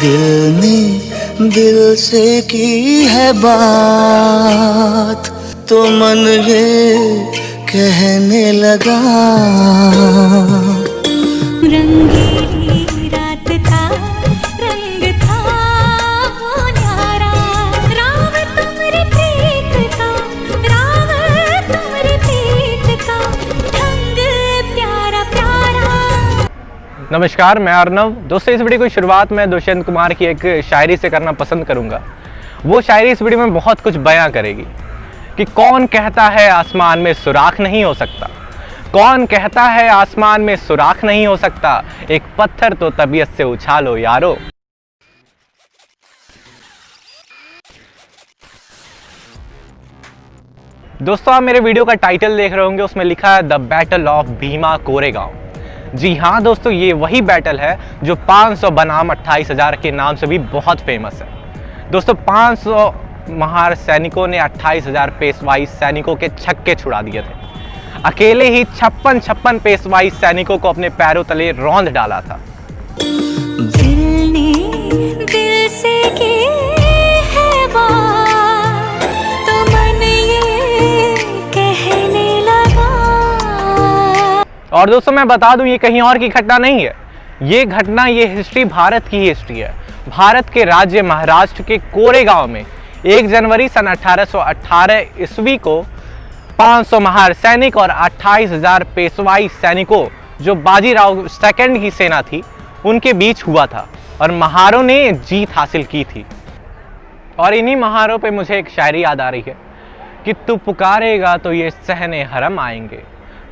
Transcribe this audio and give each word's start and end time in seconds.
दिल 0.00 0.24
ने 0.60 0.78
दिल 1.50 1.78
से 1.96 2.24
की 2.50 2.68
है 3.04 3.32
बात 3.32 5.22
तो 5.68 5.78
मन 5.90 6.22
ये 6.48 6.66
कहने 7.70 8.44
लगा। 8.52 9.00
रंगीली 11.72 12.78
नमस्कार, 27.12 27.58
मैं 27.58 27.72
अर्नव। 27.72 28.10
दोस्तों, 28.28 28.54
इस 28.54 28.60
वीडियो 28.60 28.80
की 28.80 28.88
शुरुआत 28.88 29.30
मैं 29.32 29.48
दुष्यंत 29.50 29.84
कुमार 29.86 30.12
की 30.14 30.24
एक 30.24 30.64
शायरी 30.64 30.96
से 30.96 31.10
करना 31.10 31.32
पसंद 31.32 31.64
करूँगा। 31.64 32.00
वो 32.66 32.80
शायरी 32.80 33.10
इस 33.10 33.22
वीडियो 33.22 33.40
में 33.40 33.54
बहुत 33.54 33.80
कुछ 33.80 33.96
बयां 33.98 34.28
करेगी 34.30 34.64
कि 35.36 35.44
कौन 35.44 35.86
कहता 35.86 36.24
है 36.24 36.48
आसमान 36.50 36.98
में 36.98 37.12
सुराख 37.14 37.60
नहीं 37.60 37.82
हो 37.84 37.94
सकता? 37.94 38.28
कौन 38.92 39.26
कहता 39.26 39.62
है 39.62 39.88
आसमान 39.88 40.42
में 40.42 40.54
सुराख 40.56 41.04
नहीं 41.04 41.26
हो 41.26 41.36
सकता? 41.36 41.82
एक 42.10 42.22
पत्थर 42.38 42.74
तो 42.74 42.90
तबीयत 42.90 43.28
से 43.28 43.44
उछालो, 43.44 43.96
यारो। 43.96 44.36
दोस्तों, 51.02 51.34
आप 51.34 51.42
मेरे 51.42 51.60
वीडियो 51.60 51.84
का 51.84 51.94
टाइटल 51.96 52.36
देख 52.36 52.52
रहे 52.52 52.64
होंगे, 52.64 52.82
उसमें 52.82 53.04
लिखा 53.04 53.34
है, 53.34 53.42
the 53.42 53.60
battle 53.66 54.08
of 54.08 54.26
Bhima 54.38 54.76
Koregaon. 54.76 55.37
जी 55.94 56.14
हाँ 56.16 56.42
दोस्तों 56.42 56.72
ये 56.72 56.92
वही 56.92 57.20
बैटल 57.22 57.58
है 57.60 57.78
जो 58.04 58.14
500 58.28 58.70
बनाम 58.70 59.10
28,000 59.10 59.76
के 59.76 59.90
नाम 59.90 60.16
से 60.16 60.26
भी 60.26 60.38
बहुत 60.38 60.80
फ़ेमस 60.80 61.22
है। 61.22 61.28
दोस्तों 61.90 62.14
500 62.24 62.90
महार 63.30 63.74
सैनिकों 63.74 64.26
ने 64.26 64.38
28,000 64.38 65.10
पेशवाई 65.10 65.66
सैनिकों 65.66 66.16
के 66.16 66.28
छक्के 66.28 66.74
छुड़ा 66.74 67.00
दिए 67.02 67.22
थे। 67.22 67.36
अकेले 68.04 68.48
ही 68.48 68.64
छप्पन 68.66 69.20
छप्पन 69.20 69.58
पेशवाई 69.58 70.10
सैनिकों 70.10 70.58
को 70.58 70.68
अपने 70.68 70.88
पैरों 70.90 71.24
तले 71.24 71.50
रौंद 71.52 71.88
डाला 71.88 72.20
था। 72.20 72.40
और 84.72 84.90
दोस्तों 84.90 85.12
मैं 85.12 85.26
बता 85.28 85.54
दूँ 85.56 85.66
ये 85.66 85.78
कहीं 85.78 86.00
और 86.02 86.18
की 86.18 86.28
घटना 86.28 86.58
नहीं 86.58 86.84
है। 86.84 86.94
ये 87.42 87.64
घटना 87.64 88.04
ये 88.06 88.26
हिस्ट्री 88.26 88.64
भारत 88.64 89.08
की 89.08 89.18
हिस्ट्री 89.18 89.58
है। 89.58 89.72
भारत 90.08 90.48
के 90.50 90.64
राज्य 90.64 91.02
महाराष्ट्र 91.02 91.62
के 91.62 91.78
कोरेगांव 91.78 92.46
में 92.46 92.64
1 93.06 93.26
जनवरी 93.26 93.68
सन 93.68 93.86
1818 93.86 95.20
ईस्वी 95.20 95.56
को 95.56 95.80
500 96.58 97.00
महार 97.00 97.32
सैनिक 97.32 97.76
और 97.76 97.90
28,000 97.90 98.84
पेशवाई 98.96 99.48
सैनिकों 99.48 100.06
जो 100.44 100.54
बाजीराव 100.54 101.26
सेकंड 101.28 101.80
की 101.80 101.90
सेना 101.90 102.22
थी 102.22 102.42
उनके 102.86 103.12
बीच 103.12 103.42
हुआ 103.42 103.66
था 103.66 103.88
और 104.20 104.32
महारों 104.32 104.82
ने 104.82 105.12
जीत 105.12 105.56
हासिल 105.56 105.84
की 105.84 106.04
थी। 106.04 106.26
और 107.38 107.54
इन्हीं 107.54 107.76
महारों 107.76 108.18
पे 108.18 108.30
मुझे 108.30 108.58
एक 108.58 108.68
शायरी 108.68 109.04
याद 109.04 109.20
आ 109.20 109.28
रही 109.30 109.44
है 109.46 109.56
कि 110.24 110.32
तू 110.46 110.56
पुकारेगा 110.56 111.36
तो 111.36 111.52
ये 111.52 111.70
सहने 111.70 112.22
हरम 112.24 112.58
आएँगे। 112.60 113.02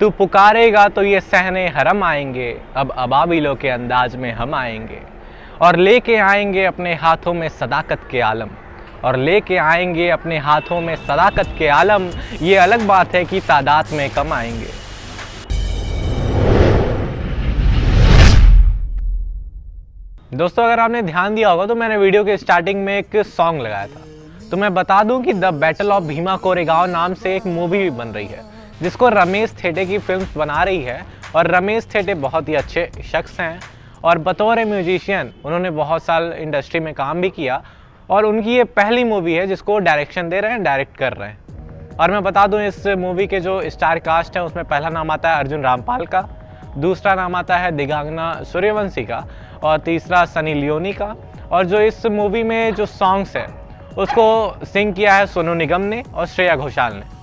तू 0.00 0.08
पुकारेगा 0.10 0.86
तो 0.88 1.02
ये 1.02 1.20
सहने 1.20 1.66
हरम 1.68 2.02
आएँगे, 2.04 2.50
अब 2.76 2.90
अबाबिलों 2.90 3.54
के 3.54 3.68
अंदाज 3.68 4.14
में 4.16 4.30
हम 4.32 4.54
आएँगे। 4.54 5.00
और 5.62 5.76
लेके 5.76 6.16
आएँगे 6.16 6.64
अपने 6.64 6.94
हाथों 6.94 7.34
में 7.34 7.48
सदाकत 7.50 8.00
के 8.10 8.20
आलम। 8.20 8.48
और 9.04 9.16
लेके 9.16 9.56
आएँगे 9.56 10.08
अपने 10.10 10.38
हाथों 10.38 10.80
में 10.80 10.94
सदाकत 10.96 11.54
के 11.58 11.68
आलम, 11.68 12.08
ये 12.42 12.56
अलग 12.56 12.86
बात 12.86 13.14
है 13.14 13.24
कि 13.24 13.40
तादाद 13.40 13.92
में 13.92 14.08
कम 14.10 14.32
आएँगे। 14.32 14.72
दोस्तों, 20.32 20.64
अगर 20.64 20.80
आपने 20.80 21.02
ध्यान 21.02 21.34
दिया 21.34 21.50
होगा 21.50 21.66
तो 21.66 21.74
मैंने 21.74 21.96
वीडियो 21.96 22.24
के 22.24 22.36
स्टार्टिंग 22.36 22.84
में 22.84 22.96
एक 22.98 23.16
सॉन्ग 23.26 23.62
लगाया 23.62 23.86
था। 23.86 24.02
तो 24.50 24.56
मैं 24.56 24.72
बता 24.74 25.02
दूँ 25.02 25.22
कि 25.22 25.32
the 25.32 25.54
battle 25.54 25.92
of 25.92 26.04
Bhima 26.04 26.36
Koregaon 26.36 26.86
नाम 26.86 27.14
से 27.14 27.36
एक 27.36 27.46
मूवी 27.46 27.88
बन 27.90 28.08
रही 28.08 28.26
है। 28.26 28.53
जिसको 28.82 29.08
रमेश 29.08 29.54
थेटे 29.64 29.86
की 29.86 29.98
फ़िल्म 29.98 30.26
बना 30.36 30.62
रही 30.62 30.82
है। 30.82 31.04
और 31.36 31.46
रमेश 31.46 31.88
थेटे 31.94 32.14
बहुत 32.14 32.48
ही 32.48 32.54
अच्छे 32.54 32.90
शख्स 33.12 33.40
हैं। 33.40 33.60
और 34.04 34.18
बतौर 34.18 34.64
म्यूजिशियन, 34.64 35.32
उन्होंने 35.44 35.70
बहुत 35.70 36.04
साल 36.04 36.32
इंडस्ट्री 36.32 36.80
में 36.80 36.94
काम 36.94 37.20
भी 37.20 37.30
किया। 37.30 37.62
और 38.10 38.24
उनकी 38.24 38.56
ये 38.56 38.64
पहली 38.64 39.04
मूवी 39.04 39.34
है 39.34 39.46
जिसको 39.46 39.78
डायरेक्शन 39.78 40.28
दे 40.28 40.40
रहे 40.40 40.52
हैं, 40.52 40.62
डायरेक्ट 40.62 40.96
कर 40.96 41.12
रहे 41.12 41.28
हैं। 41.28 41.38
और 41.96 42.10
मैं 42.10 42.22
बता 42.22 42.46
दूँ, 42.46 42.62
इस 42.62 42.86
मूवी 42.86 43.26
के 43.26 43.40
जो 43.40 43.70
स्टार 43.70 43.98
कास्ट 43.98 44.36
है, 44.36 44.42
उसमें 44.42 44.64
पहला 44.64 44.88
नाम 44.88 45.10
आता 45.10 45.30
है 45.30 45.38
अर्जुन 45.38 45.62
रामपाल 45.62 46.06
का, 46.06 46.28
दूसरा 46.78 47.14
नाम 47.14 47.34
आता 47.34 47.56
है 47.56 47.72
दिगांगना 47.72 48.42
सूर्यवंशी 48.42 49.04
का, 49.04 49.24
और 49.62 49.78
तीसरा 49.78 50.24
सनी 50.24 50.54
लियोनी 50.54 50.92
का। 50.92 51.16
और 51.52 51.66
जो 51.66 51.80
इस 51.80 52.06
मूवी 52.06 52.42
में 52.42 52.74
जो 52.74 52.86
सॉन्ग्स 52.86 53.36
हैं, 53.36 53.48
उसको 53.94 54.56
सिंग 54.64 54.94
किया 54.94 55.14
है 55.14 55.26
सोनू 55.26 55.54
निगम 55.54 55.80
ने 55.80 56.02
और 56.14 56.26
श्रेया 56.26 56.56
घोषाल 56.56 56.94
ने। 56.94 57.13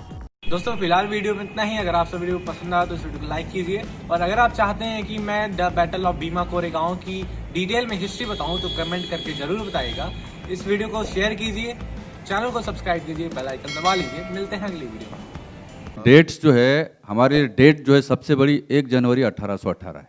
दोस्तों 0.52 0.76
फ़िलहाल 0.78 1.06
वीडियो 1.08 1.34
में 1.36 1.44
इतना 1.44 1.64
ही। 1.64 1.78
अगर 1.78 1.96
आप 1.96 2.08
सब 2.08 2.20
वीडियो 2.20 2.38
पसंद 2.48 2.74
आया 2.74 2.86
तो 2.86 2.96
इस 2.96 3.04
वीडियो 3.04 3.20
को 3.20 3.28
लाइक 3.28 3.50
कीजिए। 3.50 3.82
और 4.12 4.22
अगर 4.22 4.40
आप 4.40 4.54
चाहते 4.54 4.86
हैं 4.86 5.04
कि 5.06 5.18
मैं 5.20 5.56
the 5.56 5.70
battle 5.76 6.06
of 6.06 6.16
Bhima 6.16 6.44
Koregaon 6.46 6.96
की 6.98 7.22
डिटेल 7.54 7.86
में 7.88 7.96
हिस्ट्री 7.98 8.26
बताऊँ 8.26 8.60
तो 8.62 8.70
कमेंट 8.72 9.10
करके 9.10 9.34
ज़रूर 9.34 9.60
बताइएगा। 9.60 10.10
इस 10.52 10.66
वीडियो 10.68 10.88
को 10.88 11.04
शेयर 11.06 11.34
कीजिए 11.36 11.74
चैनल 12.28 12.50
को 12.52 12.62
सब्सक्राइब 12.62 13.06
कीजिए 13.06 13.28
बेल 13.30 13.48
आइकन 13.48 13.80
दबा 13.80 13.94
लीजिए। 13.96 14.24
मिलते 14.32 14.56
हैं 14.56 14.68
अगली 14.68 14.86
वीडियो 14.86 15.10
में। 15.12 16.04
डेट्स 16.06 16.42
जो 16.42 16.52
है 16.54 16.74
हमारी 17.08 17.46
डेट 17.60 17.86
जो 17.86 17.94
है 17.96 18.02
सबसे 18.02 18.36
बड़ी 18.36 18.62
एक 18.72 18.90
जनवरी 18.90 19.24
1818 19.24 19.96
है। 19.98 20.08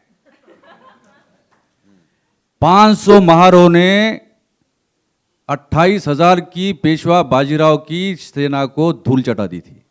500 2.63 3.21
महारों 3.23 3.69
ने 3.71 3.93
28,000 5.49 6.41
की 6.51 6.73
पेशवा 6.83 7.23
बाजीराव 7.31 7.77
की 7.89 8.03
सेना 8.17 8.65
को 8.75 8.93
धूल 9.07 9.23
चटा 9.23 9.47
दी 9.47 9.61
थी। 9.61 9.82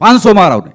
500 0.00 0.34
महाराव 0.34 0.64
ने 0.64 0.72